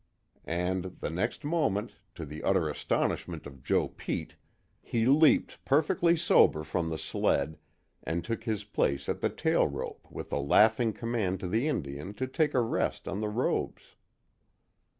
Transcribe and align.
And, 0.47 0.97
the 0.99 1.11
next 1.11 1.43
moment, 1.45 1.97
to 2.15 2.25
the 2.25 2.41
utter 2.43 2.67
astonishment 2.69 3.45
of 3.45 3.61
Joe 3.61 3.87
Pete, 3.89 4.35
he 4.81 5.05
leaped 5.05 5.63
perfectly 5.63 6.17
sober 6.17 6.63
from 6.63 6.89
the 6.89 6.97
sled, 6.97 7.59
and 8.01 8.23
took 8.25 8.45
his 8.45 8.63
place 8.63 9.07
at 9.07 9.19
the 9.21 9.29
tail 9.29 9.67
rope 9.67 10.07
with 10.09 10.31
a 10.33 10.39
laughing 10.39 10.91
command 10.91 11.39
to 11.41 11.47
the 11.47 11.67
Indian 11.67 12.15
to 12.15 12.25
take 12.25 12.55
a 12.55 12.61
rest 12.61 13.07
on 13.07 13.19
the 13.21 13.29
robes. 13.29 13.93